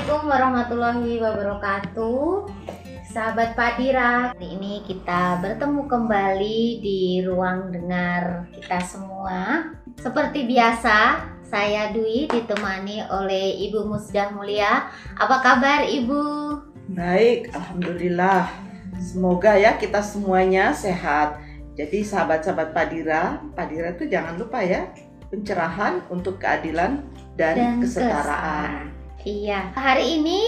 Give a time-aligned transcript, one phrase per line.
[0.00, 2.24] Assalamualaikum warahmatullahi wabarakatuh.
[3.12, 9.68] Sahabat Padira Hari ini kita bertemu kembali di ruang dengar kita semua.
[10.00, 14.88] Seperti biasa saya Dwi ditemani oleh Ibu Musdah Mulia.
[15.20, 16.24] Apa kabar Ibu?
[16.96, 18.48] Baik, Alhamdulillah.
[19.04, 21.36] Semoga ya kita semuanya sehat.
[21.76, 24.88] Jadi sahabat-sahabat Padira Padira itu jangan lupa ya
[25.28, 27.04] Pencerahan untuk keadilan
[27.36, 30.40] dan, Dan kesetaraan Iya, hari ini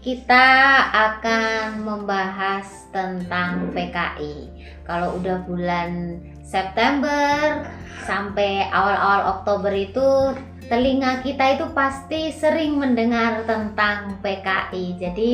[0.00, 0.48] kita
[0.96, 4.48] akan membahas tentang PKI.
[4.88, 7.60] Kalau udah bulan September
[8.08, 10.32] sampai awal-awal Oktober itu
[10.72, 14.96] telinga kita itu pasti sering mendengar tentang PKI.
[14.96, 15.32] Jadi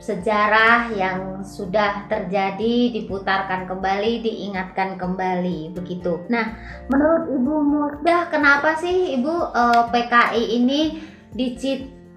[0.00, 6.24] sejarah yang sudah terjadi diputarkan kembali, diingatkan kembali begitu.
[6.32, 6.56] Nah,
[6.88, 10.80] menurut Ibu Mudah kenapa sih Ibu eh, PKI ini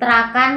[0.03, 0.51] dicitrakan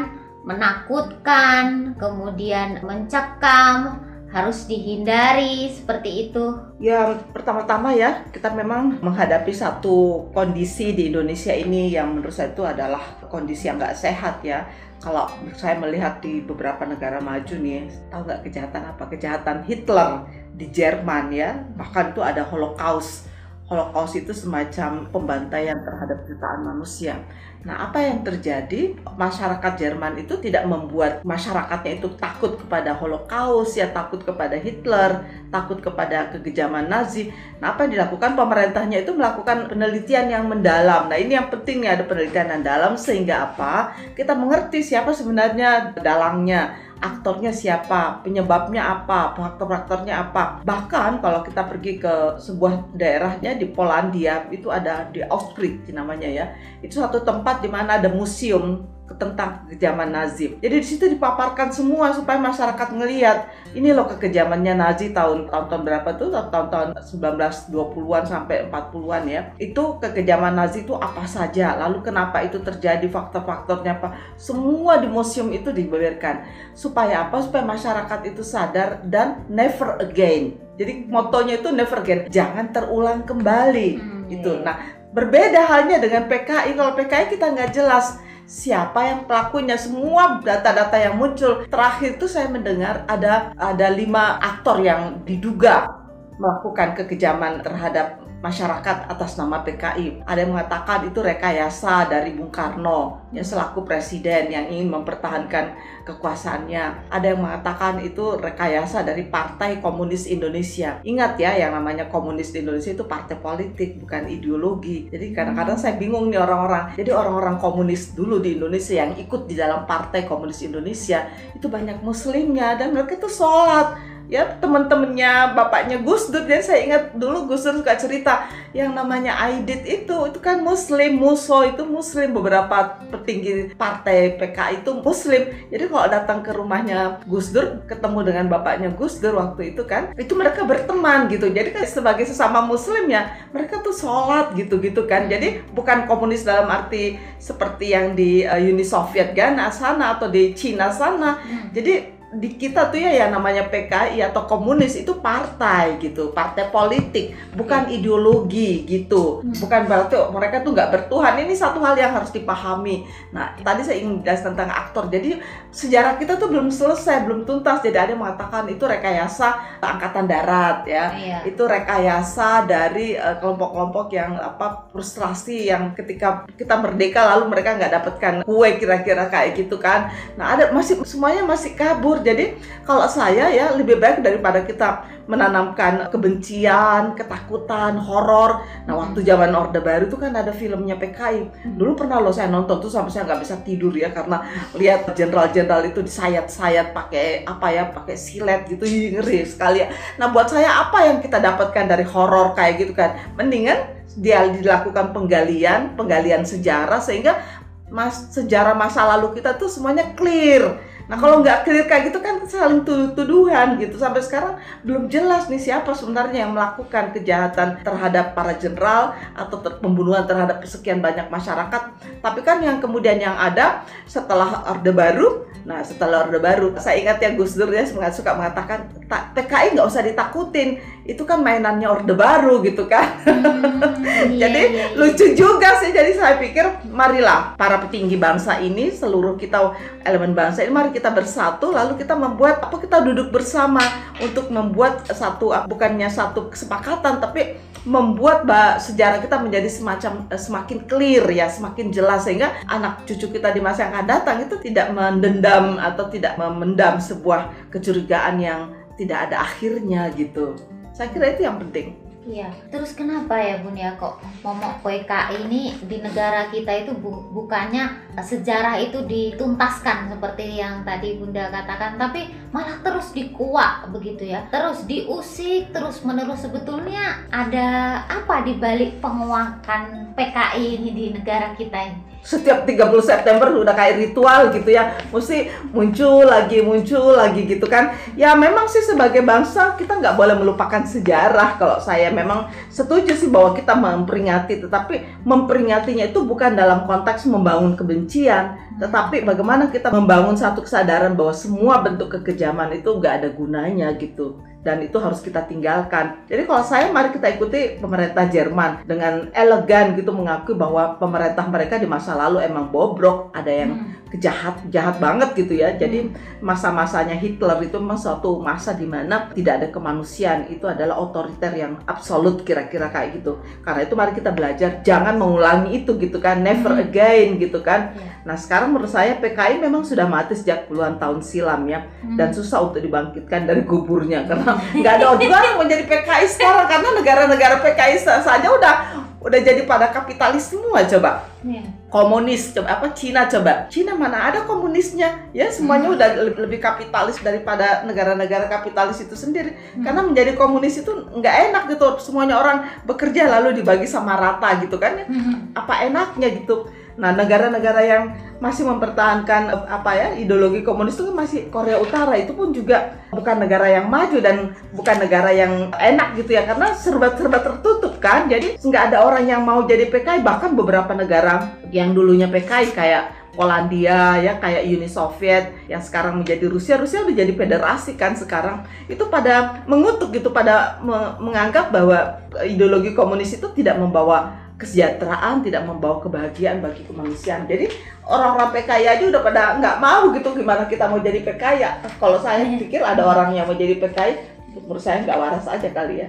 [0.46, 3.98] menakutkan, kemudian mencekam,
[4.30, 6.58] harus dihindari seperti itu.
[6.82, 12.62] Ya pertama-tama ya kita memang menghadapi satu kondisi di Indonesia ini yang menurut saya itu
[12.66, 14.66] adalah kondisi yang nggak sehat ya.
[14.98, 19.02] Kalau saya melihat di beberapa negara maju nih, tahu nggak kejahatan apa?
[19.06, 20.10] Kejahatan Hitler
[20.58, 23.30] di Jerman ya, bahkan itu ada Holocaust.
[23.66, 27.18] Holocaust itu semacam pembantaian terhadap jutaan manusia.
[27.66, 28.94] Nah, apa yang terjadi?
[29.18, 35.82] Masyarakat Jerman itu tidak membuat masyarakatnya itu takut kepada Holocaust, ya takut kepada Hitler, takut
[35.82, 37.34] kepada kekejaman Nazi.
[37.58, 41.10] Nah, apa yang dilakukan pemerintahnya itu melakukan penelitian yang mendalam.
[41.10, 43.98] Nah, ini yang penting nih ada penelitian yang dalam sehingga apa?
[44.14, 50.64] Kita mengerti siapa sebenarnya dalangnya aktornya siapa, penyebabnya apa, faktor-faktornya apa.
[50.64, 56.46] Bahkan kalau kita pergi ke sebuah daerahnya di Polandia, itu ada di Auschwitz namanya ya.
[56.80, 60.58] Itu satu tempat di mana ada museum tentang kekejaman Nazi.
[60.58, 63.38] Jadi di situ dipaparkan semua supaya masyarakat ngelihat
[63.78, 69.42] ini loh kekejamannya Nazi tahun tahun berapa tuh tahun-tahun 1920-an sampai 40-an ya.
[69.62, 74.08] Itu kekejaman Nazi itu apa saja, lalu kenapa itu terjadi, faktor-faktornya apa.
[74.34, 76.42] Semua di museum itu dibeberkan
[76.74, 77.38] supaya apa?
[77.38, 80.58] Supaya masyarakat itu sadar dan never again.
[80.76, 83.90] Jadi motonya itu never again, jangan terulang kembali.
[83.96, 84.50] Hmm, itu.
[84.52, 84.60] iya.
[84.60, 84.76] Nah,
[85.16, 86.76] berbeda halnya dengan PKI.
[86.76, 92.46] Kalau PKI kita nggak jelas siapa yang pelakunya semua data-data yang muncul terakhir itu saya
[92.46, 95.90] mendengar ada ada lima aktor yang diduga
[96.38, 100.24] melakukan kekejaman terhadap masyarakat atas nama PKI.
[100.28, 107.10] Ada yang mengatakan itu rekayasa dari Bung Karno yang selaku presiden yang ingin mempertahankan kekuasaannya.
[107.10, 111.00] Ada yang mengatakan itu rekayasa dari Partai Komunis Indonesia.
[111.02, 115.08] Ingat ya, yang namanya Komunis di Indonesia itu partai politik, bukan ideologi.
[115.10, 116.94] Jadi kadang-kadang saya bingung nih orang-orang.
[116.94, 121.26] Jadi orang-orang komunis dulu di Indonesia yang ikut di dalam Partai Komunis Indonesia
[121.56, 126.46] itu banyak muslimnya dan mereka itu sholat ya teman-temannya bapaknya Gus Dur.
[126.46, 128.46] Dan saya ingat dulu Gus Dur suka cerita
[128.76, 132.34] yang namanya Aidit itu itu kan muslim Muso itu muslim.
[132.34, 135.42] Beberapa petinggi partai PKI itu muslim.
[135.70, 140.12] Jadi kalau datang ke rumahnya Gus Dur ketemu dengan bapaknya Gus Dur waktu itu kan
[140.18, 141.48] itu mereka berteman gitu.
[141.50, 145.30] Jadi kan sebagai sesama muslim ya mereka tuh sholat gitu-gitu kan.
[145.30, 150.52] Jadi bukan komunis dalam arti seperti yang di uh, Uni Soviet kan sana atau di
[150.56, 151.38] Cina sana.
[151.70, 157.32] Jadi di kita tuh ya yang namanya PKI atau komunis itu partai gitu, partai politik,
[157.56, 159.40] bukan ideologi gitu.
[159.40, 159.56] Hmm.
[159.56, 161.34] Bukan berarti mereka tuh nggak bertuhan.
[161.40, 163.08] Ini satu hal yang harus dipahami.
[163.32, 165.08] Nah, tadi saya ingin jelas tentang aktor.
[165.08, 165.40] Jadi
[165.76, 167.84] sejarah kita tuh belum selesai, belum tuntas.
[167.84, 171.12] Jadi ada yang mengatakan itu rekayasa angkatan darat ya.
[171.12, 171.38] Iya.
[171.44, 177.92] Itu rekayasa dari eh, kelompok-kelompok yang apa frustrasi yang ketika kita merdeka lalu mereka nggak
[177.92, 180.08] dapatkan kue kira-kira kayak gitu kan.
[180.40, 182.24] Nah, ada masih semuanya masih kabur.
[182.24, 182.56] Jadi
[182.88, 188.62] kalau saya ya lebih baik daripada kita menanamkan kebencian, ketakutan, horor.
[188.86, 191.70] Nah, waktu zaman Orde Baru itu kan ada filmnya PKI.
[191.74, 194.46] Dulu pernah loh saya nonton tuh sampai saya nggak bisa tidur ya karena
[194.78, 199.90] lihat jenderal-jenderal itu disayat-sayat pakai apa ya, pakai silet gitu ngeri sekali ya.
[200.18, 203.18] Nah, buat saya apa yang kita dapatkan dari horor kayak gitu kan?
[203.34, 207.44] Mendingan dia dilakukan penggalian, penggalian sejarah sehingga
[207.86, 210.80] mas sejarah masa lalu kita tuh semuanya clear.
[211.06, 215.62] Nah kalau nggak clear kayak gitu kan saling tuduh-tuduhan gitu sampai sekarang belum jelas nih
[215.62, 221.82] siapa sebenarnya yang melakukan kejahatan terhadap para jenderal atau ter- pembunuhan terhadap sekian banyak masyarakat.
[222.18, 227.22] Tapi kan yang kemudian yang ada setelah Orde Baru, nah setelah Orde Baru, saya ingat
[227.22, 230.82] ya Gus Dur ya suka mengatakan PKI nggak usah ditakutin.
[231.06, 233.22] Itu kan mainannya orde baru gitu kan.
[233.22, 233.62] Hmm,
[234.34, 234.98] iya, Jadi, iya, iya.
[234.98, 235.94] lucu juga sih.
[235.94, 241.14] Jadi saya pikir marilah para petinggi bangsa ini seluruh kita elemen bangsa ini mari kita
[241.14, 243.82] bersatu lalu kita membuat apa kita duduk bersama
[244.18, 248.42] untuk membuat satu bukannya satu kesepakatan tapi membuat
[248.82, 253.62] sejarah kita menjadi semacam eh, semakin clear ya semakin jelas sehingga anak cucu kita di
[253.62, 258.60] masa yang akan datang itu tidak mendendam atau tidak memendam sebuah kecurigaan yang
[258.96, 260.56] tidak ada akhirnya gitu.
[260.96, 262.06] Saya kira itu yang penting.
[262.26, 267.30] Iya, terus kenapa ya Bun ya kok momok PKI ini di negara kita itu bu-
[267.30, 274.42] bukannya sejarah itu dituntaskan seperti yang tadi Bunda katakan, tapi malah terus dikuak begitu ya,
[274.50, 276.42] terus diusik terus menerus.
[276.42, 282.15] Sebetulnya ada apa di balik penguakan PKI ini di negara kita ini?
[282.26, 284.98] Setiap 30 September udah kayak ritual gitu ya.
[285.14, 287.94] Mesti muncul lagi muncul lagi gitu kan.
[288.18, 293.30] Ya memang sih sebagai bangsa kita nggak boleh melupakan sejarah kalau saya memang setuju sih
[293.30, 300.36] bahwa kita memperingati tetapi memperingatinya itu bukan dalam konteks membangun kebencian tetapi bagaimana kita membangun
[300.36, 305.44] satu kesadaran bahwa semua bentuk kekejaman itu nggak ada gunanya gitu dan itu harus kita
[305.46, 306.22] tinggalkan.
[306.26, 311.78] Jadi kalau saya mari kita ikuti pemerintah Jerman dengan elegan gitu mengakui bahwa pemerintah mereka
[311.78, 313.92] di masa lalu emang bobrok, ada yang Hmm.
[314.16, 315.72] Kejahat jahat banget gitu ya.
[315.72, 316.08] Jadi
[316.40, 321.76] masa-masanya Hitler itu memang suatu masa di mana tidak ada kemanusiaan, itu adalah otoriter yang
[321.84, 323.36] absolut kira-kira kayak gitu.
[323.60, 326.82] Karena itu mari kita belajar jangan mengulangi itu gitu kan, never Hmm.
[326.82, 327.92] again gitu kan.
[327.92, 328.24] Iya.
[328.24, 332.16] Nah sekarang menurut saya PKI memang sudah mati sejak puluhan tahun silam ya Hmm.
[332.16, 336.66] dan susah untuk dibangkitkan dari kuburnya karena nggak ada juga yang mau jadi PKI sekarang
[336.66, 338.74] karena negara-negara PKI sa- saja udah
[339.16, 341.62] udah jadi pada kapitalis semua coba Iya.
[341.88, 345.96] komunis coba apa Cina coba Cina mana ada komunisnya ya semuanya Hmm.
[345.96, 349.82] udah lebih, lebih kapitalis daripada negara-negara kapitalis itu sendiri Hmm.
[349.82, 354.76] karena menjadi komunis itu nggak enak gitu semuanya orang bekerja lalu dibagi sama rata gitu
[354.76, 355.50] kan ya Hmm.
[355.54, 356.68] apa enaknya gitu.
[356.96, 358.02] Nah, negara-negara yang
[358.40, 363.36] masih mempertahankan apa ya ideologi komunis itu kan masih Korea Utara itu pun juga bukan
[363.40, 368.28] negara yang maju dan bukan negara yang enak gitu ya karena serba-serba tertutup kan.
[368.28, 373.04] Jadi nggak ada orang yang mau jadi PKI bahkan beberapa negara yang dulunya PKI kayak
[373.36, 378.64] Polandia ya kayak Uni Soviet yang sekarang menjadi Rusia Rusia udah jadi federasi kan sekarang
[378.88, 385.68] itu pada mengutuk gitu pada me- menganggap bahwa ideologi komunis itu tidak membawa kesejahteraan tidak
[385.68, 387.44] membawa kebahagiaan bagi kemanusiaan.
[387.44, 387.68] Jadi
[388.08, 391.56] orang-orang PKI aja udah pada nggak mau gitu gimana kita mau jadi PKI.
[391.60, 391.70] Ya
[392.00, 396.00] kalau saya pikir ada orang yang mau jadi PKI menurut saya nggak waras aja kali
[396.00, 396.08] ya.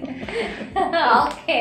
[1.26, 1.56] Oke,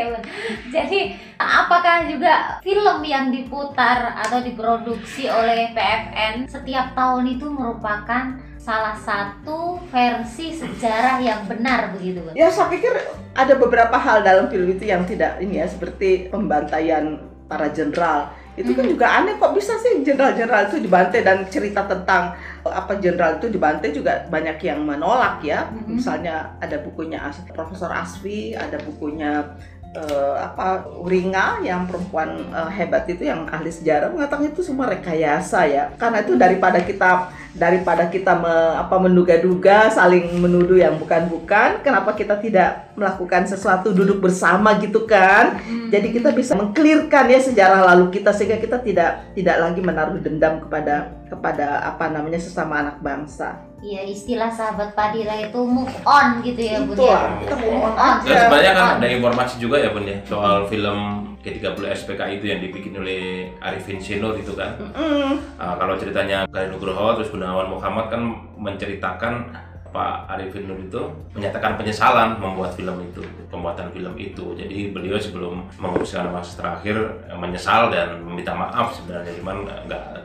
[0.70, 1.00] jadi
[1.42, 9.80] apakah juga film yang diputar atau diproduksi oleh PFN setiap tahun itu merupakan salah satu
[9.88, 12.20] versi sejarah yang benar begitu?
[12.36, 12.92] Ya saya pikir
[13.32, 18.30] ada beberapa hal dalam film itu yang tidak ini ya seperti pembantaian para jenderal.
[18.60, 18.92] Itu kan Mhm.
[18.92, 22.36] juga aneh kok bisa sih jenderal-jenderal itu dibantai dan cerita tentang
[22.68, 25.72] apa jenderal itu dibantai juga banyak yang menolak ya.
[25.72, 25.96] Mhm.
[25.96, 27.24] Misalnya ada bukunya
[27.56, 29.56] Profesor Asfi, ada bukunya
[29.92, 35.66] eh, apa Uringa yang perempuan eh, hebat itu yang ahli sejarah mengatakan itu semua rekayasa
[35.66, 35.84] ya.
[35.98, 42.38] Karena itu daripada kita daripada kita me- apa menduga-duga saling menuduh yang bukan-bukan kenapa kita
[42.38, 45.90] tidak melakukan sesuatu duduk bersama gitu kan Hmm.
[45.90, 50.62] jadi kita bisa mengklirkan ya sejarah lalu kita sehingga kita tidak tidak lagi menaruh dendam
[50.62, 56.60] kepada kepada apa namanya sesama anak bangsa Iya istilah sahabat Padira itu move on gitu
[56.60, 57.40] ya Bun itu ya.
[57.40, 60.98] kita move on aja Dan sebenarnya kan ada informasi juga ya Bun ya soal film
[61.40, 64.76] G30 SPK itu yang dibikin oleh Arifin Shenur itu kan.
[64.92, 68.20] Mm, Ah, kalau ceritanya Gari Nugroho terus Gunawan Muhammad kan
[68.60, 69.48] menceritakan
[69.90, 71.02] Pak Arifin Nur itu
[71.34, 74.54] menyatakan penyesalan membuat film itu, pembuatan film itu.
[74.54, 76.94] Jadi beliau sebelum menguruskan nafas terakhir
[77.26, 79.80] eh, menyesal dan meminta maaf sebenarnya, cuman nggak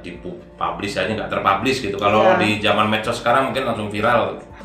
[0.05, 1.97] dipublish aja nggak terpublish gitu.
[1.97, 2.39] Kalau Ya.
[2.39, 4.37] di zaman medsos sekarang mungkin langsung viral.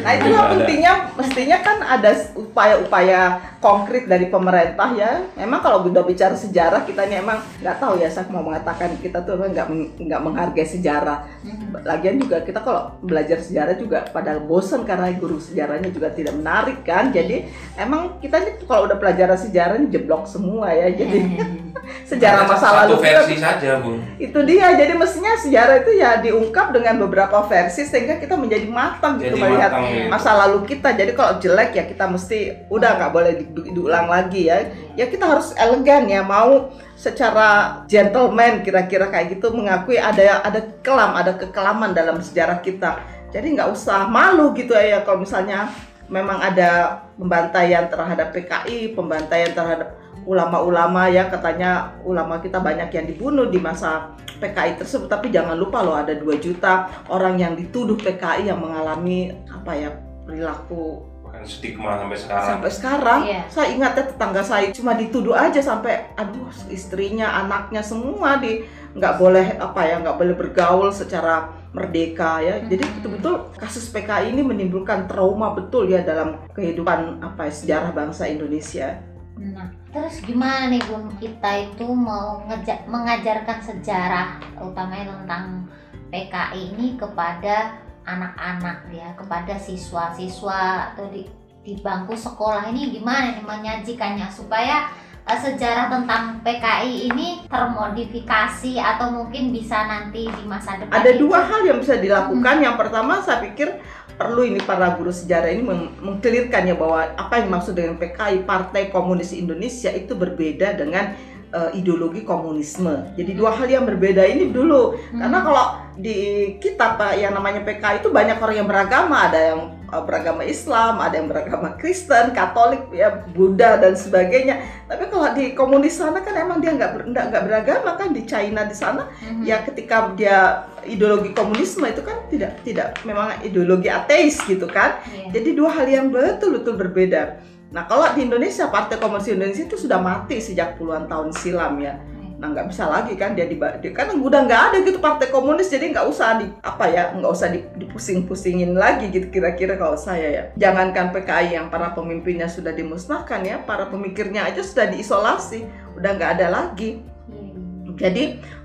[0.00, 0.52] Nah itulah Ada.
[0.56, 3.20] pentingnya mestinya kan ada upaya-upaya
[3.60, 5.20] konkret dari pemerintah ya.
[5.36, 9.20] Memang kalau udah bicara sejarah kita ini emang nggak tahu ya saya mau mengatakan kita
[9.22, 9.66] tuh emang nggak
[10.00, 11.28] nggak menghargai sejarah.
[11.44, 11.84] Hmm.
[11.84, 16.80] Lagian juga kita kalau belajar sejarah juga pada bosan karena guru sejarahnya juga tidak menarik
[16.80, 17.12] kan.
[17.12, 17.44] Jadi
[17.76, 20.88] emang kita ini kalau udah pelajaran sejarah jeblok semua ya.
[20.90, 21.36] Jadi
[22.10, 24.00] sejarah Ada masa lalu kita versi saja, Bung.
[24.20, 29.18] itu dia jadi mestinya sejarah itu ya diungkap dengan beberapa versi sehingga kita menjadi matang
[29.18, 30.08] gitu Jadi melihat matang gitu.
[30.12, 32.38] masa lalu kita jadi kalau jelek ya kita mesti
[32.70, 37.80] udah nggak boleh di- di- diulang lagi ya ya kita harus elegan ya mau secara
[37.88, 43.70] gentleman kira-kira kayak gitu mengakui ada ada kelam ada kekelaman dalam sejarah kita Jadi nggak
[43.70, 45.70] usah malu gitu ya kalau misalnya
[46.10, 51.70] memang ada pembantaian terhadap PKI, pembantaian terhadap ulama-ulama ya katanya
[52.02, 56.24] ulama kita banyak yang dibunuh di masa PKI tersebut tapi jangan lupa loh ada 2
[56.38, 59.90] juta orang yang dituduh PKI yang mengalami apa ya
[60.24, 62.46] perilaku Bahkan stigma sampai sekarang.
[62.48, 63.42] sampai sekarang Iya.
[63.46, 69.14] saya ingat ya tetangga saya cuma dituduh aja sampai aduh istrinya anaknya semua di nggak
[69.16, 72.92] boleh apa ya nggak boleh bergaul secara merdeka ya jadi Mhm.
[72.98, 78.98] betul-betul kasus PKI ini menimbulkan trauma betul ya dalam kehidupan apa ya, sejarah bangsa Indonesia
[79.40, 81.10] Nah, terus gimana nih Bun?
[81.18, 85.66] Kita itu mau ngeja- mengajarkan sejarah utamanya tentang
[86.10, 91.26] PKI ini kepada anak-anak ya, kepada siswa-siswa atau di
[91.60, 94.88] di bangku sekolah ini gimana nih menyajikannya supaya
[95.28, 101.28] eh, sejarah tentang PKI ini termodifikasi atau mungkin bisa nanti di masa depan ada itu-
[101.28, 102.64] dua hal yang bisa dilakukan.
[102.64, 103.76] Yang pertama saya pikir
[104.20, 108.44] perlu ini para guru sejarah ini meng- mengkelirkan ya bahwa apa yang dimaksud dengan PKI
[108.44, 111.16] Partai Komunis Indonesia itu berbeda dengan
[111.50, 113.16] eh, ideologi komunisme.
[113.16, 115.24] Jadi dua hal yang berbeda ini dulu Hmm.
[115.24, 116.18] Karena kalau di
[116.60, 121.02] kita Pak yang namanya PKI itu banyak orang yang beragama, ada yang uh, beragama Islam,
[121.02, 124.62] ada yang beragama Kristen, Katolik, ya Buddha dan sebagainya.
[124.86, 128.76] Tapi kalau di komunis sana kan emang dia nggak nggak beragama kan di China di
[128.78, 129.42] sana Mhm.
[129.42, 135.02] ya ketika dia ideologi komunisme itu kan tidak tidak memang ideologi ateis gitu kan.
[135.10, 135.34] Iya.
[135.34, 137.42] Jadi dua hal yang betul-betul berbeda.
[137.70, 141.98] Nah kalau di Indonesia Partai Komunis Indonesia itu sudah mati sejak puluhan tahun silam ya.
[142.40, 143.60] Nah nggak bisa lagi kan dia di
[143.92, 147.52] kan udah nggak ada gitu partai komunis jadi nggak usah di apa ya nggak usah
[147.52, 150.44] di- dipusing-pusingin lagi gitu kira-kira kalau saya ya.
[150.56, 155.68] Jangankan PKI yang para pemimpinnya sudah dimusnahkan ya para pemikirnya aja sudah diisolasi
[156.00, 157.04] udah nggak ada lagi.
[157.28, 158.08] Iya.
[158.08, 158.22] jadi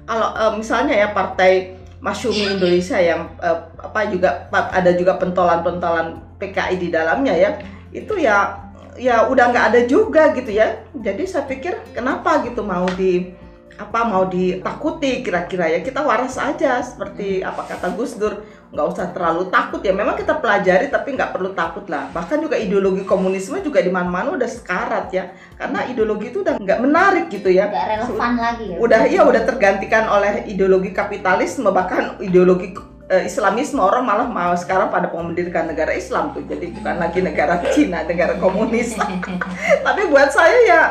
[0.07, 6.79] kalau eh, misalnya ya partai Masyumi Indonesia yang eh, apa juga ada juga pentolan-pentolan PKI
[6.79, 7.59] di dalamnya ya
[7.91, 8.61] itu ya
[8.95, 10.79] ya udah nggak ada juga gitu ya.
[10.95, 13.35] Jadi saya pikir kenapa gitu mau di
[13.75, 18.39] apa mau ditakuti kira-kira ya kita waras aja seperti apa kata Gus Dur
[18.71, 22.11] nggak usah terlalu takut ya memang kita pelajari tapi nggak perlu takut lah.
[22.11, 26.79] Bahkan juga ideologi komunisme juga di mana-mana udah sekarat ya karena ideologi itu udah nggak
[26.83, 27.71] menarik gitu ya.
[27.71, 28.77] Nggak relevan lagi ya.
[28.79, 32.75] udah iya udah tergantikan oleh ideologi kapitalisme bahkan ideologi
[33.09, 36.41] eh, Islamisme orang malah mau sekarang pada mau mendirikan negara Islam tuh.
[36.49, 38.97] Jadi bukan lagi negara Cina negara komunis.
[39.85, 40.81] Tapi buat saya ya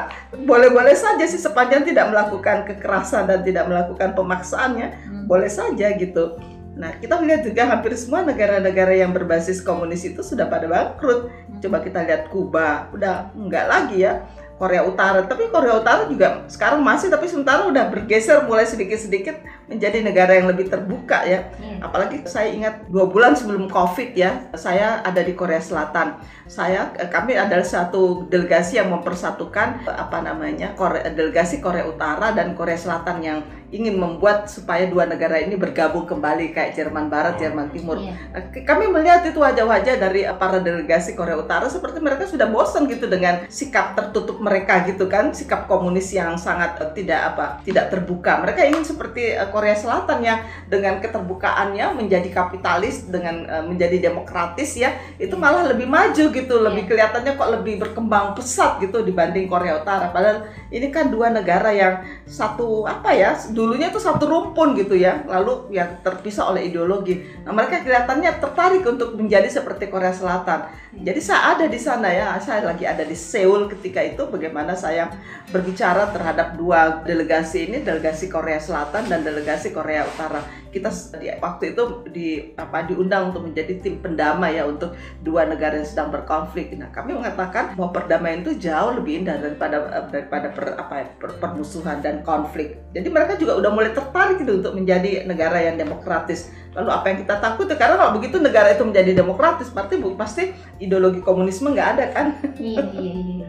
[0.47, 1.40] boleh-boleh saja sih.
[1.40, 5.26] Sepanjang tidak melakukan kekerasan dan tidak melakukan pemaksaannya Hmm.
[5.26, 6.37] boleh saja gitu.
[6.75, 11.30] Nah kita melihat juga hampir semua negara-negara yang berbasis komunis itu sudah pada bangkrut.
[11.62, 14.26] Coba kita lihat Kuba udah enggak lagi ya.
[14.54, 19.99] Korea Utara tapi Korea Utara juga sekarang masih tapi sementara udah bergeser mulai sedikit-sedikit menjadi
[20.00, 21.80] negara yang lebih terbuka ya Iya.
[21.80, 27.06] apalagi saya ingat dua bulan sebelum COVID ya saya ada di Korea Selatan saya eh,
[27.06, 32.76] kami adalah satu delegasi yang mempersatukan eh, apa namanya Korea, delegasi Korea Utara dan Korea
[32.76, 33.40] Selatan yang
[33.71, 38.14] ingin membuat supaya dua negara ini bergabung kembali kayak Jerman Barat Jerman Timur Iya.
[38.49, 42.85] K- kami melihat itu wajah-wajah dari eh, para delegasi Korea Utara seperti mereka sudah bosan
[42.85, 47.88] gitu dengan sikap tertutup mereka gitu kan sikap komunis yang sangat eh, tidak apa tidak
[47.88, 54.11] terbuka mereka ingin seperti eh, Korea Selatan ya dengan keterbukaannya menjadi kapitalis dengan eh, menjadi
[54.11, 54.90] demokratis ya
[55.23, 60.11] itu malah lebih maju gitu lebih kelihatannya kok lebih berkembang pesat gitu dibanding Korea Utara.
[60.11, 65.23] Padahal ini kan dua negara yang satu apa ya dulunya itu satu rumpun gitu ya
[65.30, 67.23] lalu yang terpisah oleh ideologi.
[67.46, 72.38] Nah mereka kelihatannya tertarik untuk menjadi seperti Korea Selatan jadi saya ada di sana ya.
[72.38, 75.10] Saya lagi ada di Seoul ketika itu bagaimana saya
[75.50, 80.90] berbicara terhadap dua delegasi ini delegasi Korea Selatan dan delegasi Korea Utara kita
[81.23, 82.28] di, waktu itu di
[82.59, 86.75] apa diundang untuk menjadi tim pendamai ya untuk dua negara yang sedang berkonflik.
[86.75, 91.07] Nah, kami mengatakan bahwa perdamaian itu jauh lebih indah daripada eh, daripada per, apa ya,
[91.14, 92.83] per- permusuhan dan konflik.
[92.90, 96.50] Jadi mereka juga udah mulai tertarik gitu untuk menjadi negara yang demokratis.
[96.75, 100.50] Lalu apa yang kita takut karena kalau begitu negara itu menjadi demokratis, berarti pasti
[100.83, 102.26] ideologi komunisme nggak ada kan?
[102.59, 103.47] Iya, iya, iya,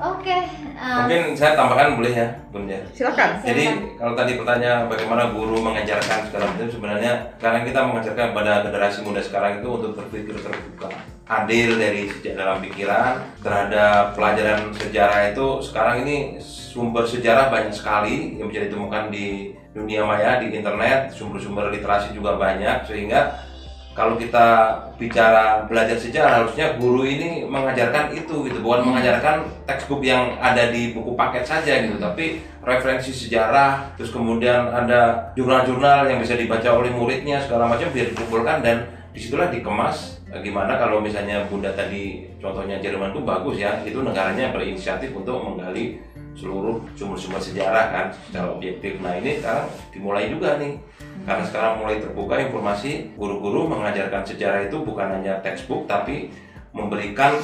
[0.00, 2.80] Oke, eh, Mungkin saya tambahkan boleh ya, Bun ya.
[2.96, 3.36] Silakan.
[3.44, 4.00] Jadi Silakan.
[4.00, 9.20] kalau tadi pertanyaan bagaimana guru mengajarkan segala macam sebenarnya sekarang kita mengajarkan pada generasi muda
[9.20, 10.88] sekarang itu untuk berpikir terbuka,
[11.28, 18.40] adil dari sejak dalam pikiran terhadap pelajaran sejarah itu sekarang ini sumber sejarah banyak sekali
[18.40, 23.49] yang bisa ditemukan di dunia maya di internet sumber-sumber literasi juga banyak sehingga
[23.90, 30.38] kalau kita bicara belajar sejarah harusnya guru ini mengajarkan itu gitu bukan mengajarkan textbook yang
[30.38, 36.38] ada di buku paket saja gitu tapi referensi sejarah terus kemudian ada jurnal-jurnal yang bisa
[36.38, 38.76] dibaca oleh muridnya segala macam biar dikumpulkan dan
[39.10, 44.54] di situlah dikemas gimana kalau misalnya bunda tadi contohnya Jerman itu bagus ya itu negaranya
[44.54, 45.98] berinisiatif untuk menggali
[46.38, 48.96] seluruh sumber-sumber sejarah kan secara objektif.
[49.02, 50.78] Nah ini sekarang dimulai juga nih
[51.24, 56.32] karena sekarang mulai terbuka informasi guru-guru mengajarkan sejarah itu bukan hanya textbook tapi
[56.70, 57.34] memberikan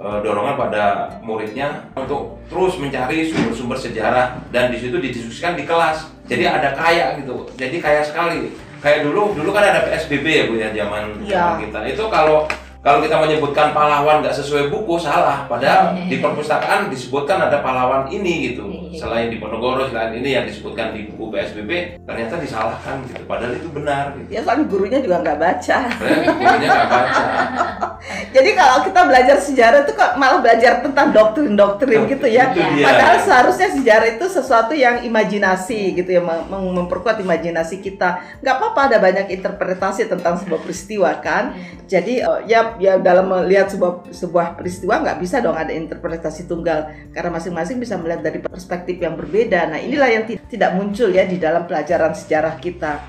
[0.00, 0.84] e, dorongan pada
[1.20, 4.40] muridnya untuk terus mencari sumber-sumber sejarah.
[4.48, 6.08] Dan di situ didiskusikan di kelas.
[6.24, 7.44] Jadi ada kaya gitu.
[7.60, 8.56] Jadi kaya sekali.
[8.80, 11.52] Kayak dulu dulu kan ada PSBB ya bu ya zaman Ya.
[11.52, 11.78] zaman kita.
[11.92, 12.48] Itu kalau
[12.80, 18.50] kalau kita menyebutkan pahlawan nggak sesuai buku salah padahal di perpustakaan disebutkan ada pahlawan ini
[18.50, 19.06] gitu Iya.
[19.06, 21.70] selain di Ponorogo selain ini yang disebutkan di buku PSBB
[22.02, 25.78] ternyata disalahkan gitu padahal itu benar gitu Ya soalnya gurunya juga nggak baca.
[25.94, 27.22] Gurunya nggak baca
[28.34, 32.48] Jadi kalau kita belajar sejarah itu kok malah belajar tentang doktrin-doktrin gitu ya.
[32.80, 38.40] Padahal seharusnya sejarah itu sesuatu yang imajinasi gitu ya, mem- mem- memperkuat imajinasi kita.
[38.40, 41.52] Nggak apa-apa ada banyak interpretasi tentang sebuah peristiwa kan.
[41.84, 42.40] Jadi eh,
[42.78, 47.80] ya ya dalam melihat sebuah sebuah peristiwa nggak bisa dong ada interpretasi tunggal karena masing-masing
[47.80, 49.70] bisa melihat dari perspektif yang berbeda.
[49.72, 53.00] Nah inilah yang ti- tidak muncul ya di dalam pelajaran sejarah kita.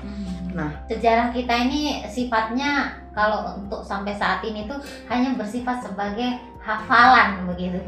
[0.52, 0.84] Nah.
[0.84, 4.76] sejarah kita ini sifatnya kalau untuk sampai saat ini tuh
[5.08, 6.28] hanya bersifat sebagai
[6.60, 7.80] hafalan begitu.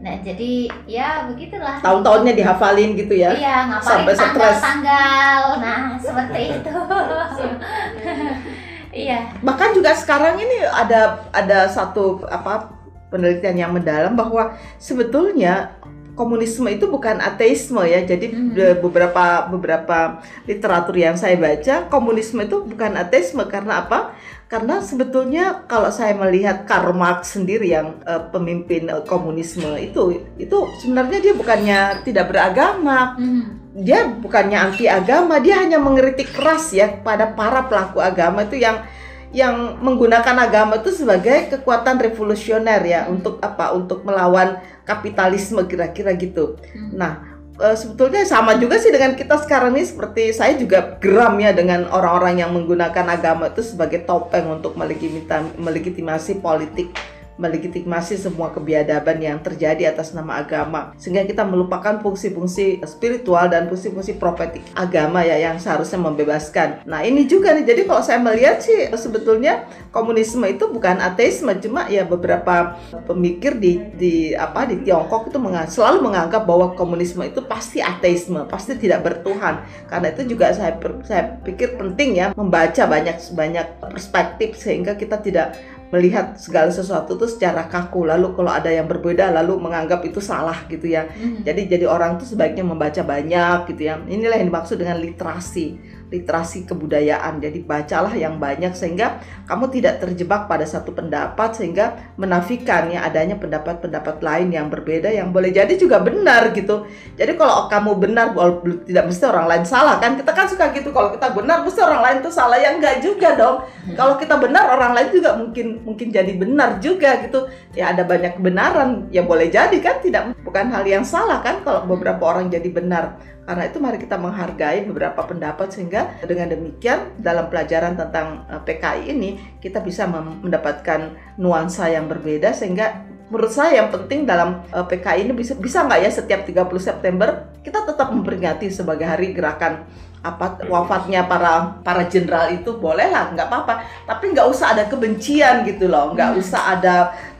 [0.00, 1.78] Nah jadi ya begitulah.
[1.84, 3.36] Tahun-tahunnya dihafalin gitu ya.
[3.36, 4.32] Iya ngapalin Sampai stres.
[4.32, 5.40] tanggal-tanggal.
[5.60, 6.72] Nah seperti itu.
[8.96, 9.20] Iya.
[9.44, 12.72] bahkan juga sekarang ini ada ada satu apa
[13.12, 15.76] penelitian yang mendalam bahwa sebetulnya
[16.16, 18.00] komunisme itu bukan ateisme ya.
[18.00, 18.56] Jadi Hmm.
[18.56, 24.16] be- beberapa beberapa literatur yang saya baca komunisme itu bukan ateisme karena apa?
[24.46, 30.56] Karena sebetulnya kalau saya melihat Karl Marx sendiri yang eh, pemimpin eh, komunisme itu itu
[30.78, 33.58] sebenarnya dia bukannya tidak beragama, Hmm.
[33.74, 38.86] dia bukannya anti agama, dia hanya mengkritik keras ya pada para pelaku agama itu yang
[39.34, 43.74] yang menggunakan agama itu sebagai kekuatan revolusioner ya untuk apa?
[43.74, 46.54] Untuk melawan kapitalisme kira-kira gitu.
[46.70, 46.94] Hmm.
[46.94, 49.84] Nah, eh, sebetulnya sama juga sih dengan kita sekarang ini.
[49.84, 55.56] Seperti saya juga geram ya dengan orang-orang yang menggunakan agama itu sebagai topeng untuk melegitimasi,
[55.60, 56.92] melegitimasi politik
[57.36, 64.16] melegitimasi semua kebiadaban yang terjadi atas nama agama sehingga kita melupakan fungsi-fungsi spiritual dan fungsi-fungsi
[64.16, 66.84] profetik agama ya yang seharusnya membebaskan.
[66.88, 71.88] Nah ini juga nih jadi kalau saya melihat sih sebetulnya komunisme itu bukan ateisme cuma
[71.92, 77.44] ya beberapa pemikir di di apa di Tiongkok itu menga- selalu menganggap bahwa komunisme itu
[77.44, 83.16] pasti ateisme pasti tidak bertuhan karena itu juga saya saya pikir penting ya membaca banyak
[83.32, 85.56] banyak perspektif sehingga kita tidak
[85.90, 88.06] melihat segala sesuatu itu secara kaku.
[88.06, 91.06] Lalu kalau ada yang berbeda lalu menganggap itu salah gitu ya.
[91.06, 91.42] Hmm.
[91.46, 93.98] jadi jadi orang tuh sebaiknya membaca banyak gitu ya.
[94.06, 97.42] Inilah yang dimaksud dengan literasi literasi kebudayaan.
[97.42, 99.18] Jadi bacalah yang banyak sehingga
[99.50, 105.34] kamu tidak terjebak pada satu pendapat sehingga menafikan ya adanya pendapat-pendapat lain yang berbeda yang
[105.34, 106.86] boleh jadi juga benar gitu.
[107.18, 110.14] Jadi kalau kamu benar wal- tidak mesti orang lain salah kan?
[110.14, 112.58] Kita kan suka gitu kalau kita benar mesti orang lain tuh salah.
[112.58, 113.56] Yang enggak juga dong.
[113.94, 117.50] Kalau kita benar orang lain juga mungkin mungkin jadi benar juga gitu.
[117.74, 119.98] Ya ada banyak kebenaran ya boleh jadi kan?
[119.98, 121.62] Tidak bukan hal yang salah kan?
[121.66, 123.18] Kalau beberapa orang jadi benar.
[123.46, 129.02] Karena itu mari kita menghargai beberapa pendapat sehingga dengan demikian dalam pelajaran tentang eh, PKI
[129.12, 129.30] ini
[129.62, 135.32] kita bisa mendapatkan nuansa yang berbeda sehingga menurut saya yang penting dalam eh, PKI ini
[135.34, 137.28] bisa bisa nggak ya setiap 30 September
[137.62, 139.86] kita tetap memperingati sebagai hari gerakan
[140.26, 143.74] apa wafatnya para para jenderal itu boleh lah nggak apa-apa.
[144.02, 146.10] Tapi nggak usah ada kebencian gitu loh.
[146.12, 146.42] Nggak Hmm.
[146.42, 146.96] usah ada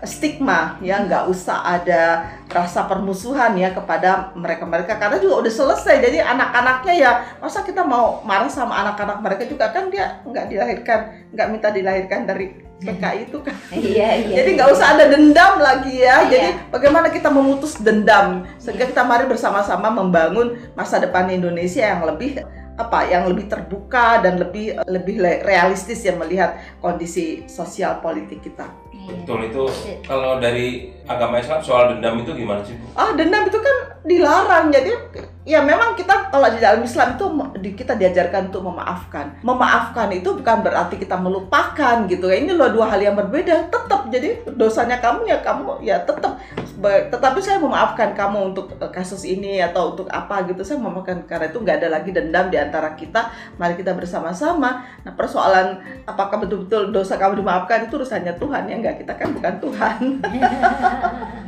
[0.06, 1.02] stigma ya.
[1.02, 2.02] Nggak usah ada
[2.46, 4.94] rasa permusuhan ya kepada mereka-mereka.
[4.96, 5.98] Karena juga udah selesai.
[5.98, 7.10] Jadi anak-anaknya ya
[7.42, 9.74] masa kita mau marah sama anak-anak mereka juga?
[9.74, 11.00] Kan dia nggak dilahirkan
[11.34, 12.46] nggak minta dilahirkan dari
[12.76, 13.56] PKI itu kan.
[13.72, 14.34] Iya iya.
[14.44, 16.28] jadi nggak usah ada dendam lagi ya.
[16.28, 16.30] Iya.
[16.30, 18.44] jadi bagaimana kita memutus dendam?
[18.60, 22.44] Sehingga kita mari bersama-sama membangun masa depan Indonesia yang lebih
[22.76, 28.68] apa yang lebih terbuka dan lebih lebih le- realistis ya melihat kondisi sosial politik kita.
[28.92, 29.22] Iya.
[29.22, 29.64] betul itu
[30.04, 32.86] kalau dari agama Islam soal dendam itu gimana sih bu?
[32.98, 34.92] Ah dendam itu kan dilarang jadi
[35.46, 37.26] ya memang kita kalau di dalam Islam itu
[37.78, 39.38] kita diajarkan untuk memaafkan.
[39.46, 42.26] Memaafkan itu bukan berarti kita melupakan gitu.
[42.26, 43.70] Ini loh dua hal yang berbeda.
[43.70, 46.42] Tetap jadi dosanya kamu ya kamu ya tetap.
[46.86, 50.66] Tetapi saya memaafkan kamu untuk eh, kasus ini atau untuk apa gitu.
[50.66, 53.30] Saya memaafkan karena itu nggak ada lagi dendam di antara kita.
[53.58, 54.82] Mari kita bersama-sama.
[55.06, 59.54] Nah persoalan apakah betul-betul dosa kamu dimaafkan itu urusannya Tuhan ya nggak kita kan bukan
[59.62, 60.00] Tuhan.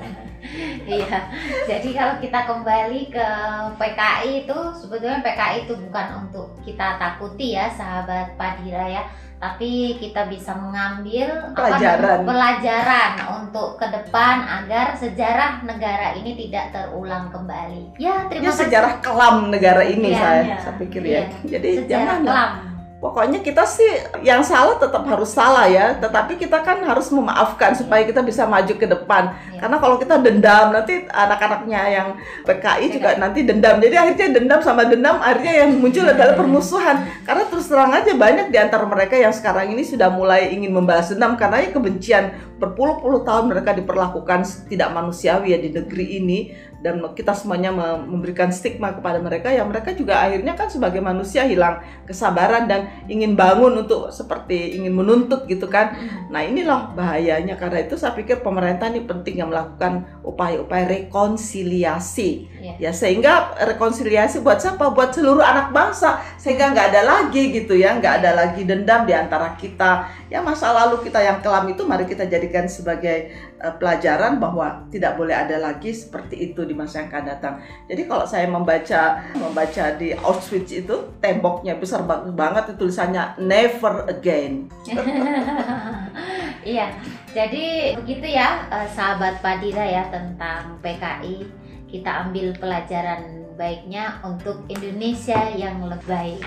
[0.89, 1.21] Iya,
[1.69, 3.29] jadi kalau kita kembali ke
[3.77, 9.05] PKI itu sebetulnya PKI itu bukan untuk kita takuti ya sahabat Padira ya,
[9.39, 13.13] tapi kita bisa mengambil pelajaran apa, pelajaran
[13.45, 18.01] untuk ke depan agar sejarah negara ini tidak terulang kembali.
[18.01, 18.63] Ya, terima ya, kasih.
[18.67, 20.59] sejarah kelam negara ini ya, saya, ya.
[20.59, 21.13] saya pikir ya.
[21.13, 21.25] ya.
[21.59, 22.51] Jadi sejarah jangan kelam
[22.99, 23.87] Pokoknya kita sih
[24.27, 28.75] yang salah tetap harus salah ya, tetapi kita kan harus memaafkan supaya kita bisa maju
[28.75, 29.39] ke depan.
[29.55, 29.63] Ya.
[29.63, 32.09] Karena kalau kita dendam nanti anak-anaknya yang
[32.43, 33.79] PKI juga nanti dendam.
[33.79, 37.07] Jadi akhirnya dendam sama dendam akhirnya yang muncul adalah permusuhan.
[37.23, 41.15] Karena terus terang aja banyak di antara mereka yang sekarang ini sudah mulai ingin membalas
[41.15, 46.39] dendam karena ya kebencian berpuluh-puluh tahun mereka diperlakukan tidak manusiawi ya di negeri ini
[46.79, 47.75] dan kita semuanya
[48.07, 53.35] memberikan stigma kepada mereka ya mereka juga akhirnya kan sebagai manusia hilang kesabaran dan ingin
[53.35, 55.93] bangun untuk seperti ingin menuntut gitu kan.
[55.93, 56.33] Hmm.
[56.33, 57.59] nah inilah bahayanya.
[57.61, 62.49] Karena itu saya pikir pemerintah ini penting yang melakukan upaya-upaya rekonsiliasi.
[62.59, 62.91] Yeah.
[62.91, 64.91] ya sehingga rekonsiliasi buat siapa?
[64.91, 66.23] Buat seluruh anak bangsa.
[66.41, 70.09] Sehingga nggak ada lagi gitu ya nggak ada lagi dendam di antara kita.
[70.29, 73.33] Ya masa lalu kita yang kelam itu mari kita jadikan sebagai
[73.65, 77.55] uh, pelajaran bahwa tidak boleh ada lagi seperti itu di masa yang akan datang.
[77.89, 84.69] Jadi kalau saya membaca membaca di Auschwitz itu temboknya besar banget tulisannya never again.
[86.77, 86.93] iya.
[87.33, 91.49] Jadi begitu ya uh, sahabat Padira ya tentang PKI.
[91.89, 96.45] Kita ambil pelajaran baiknya untuk Indonesia yang lebih baik.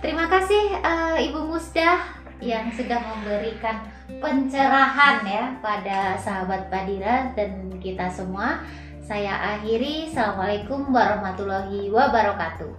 [0.00, 3.84] Terima kasih uh, Ibu Musdah yang sudah memberikan
[4.18, 8.64] pencerahan ya pada sahabat Padira dan kita semua.
[9.10, 10.06] Saya akhiri.
[10.06, 12.70] Assalamualaikum warahmatullahi wabarakatuh.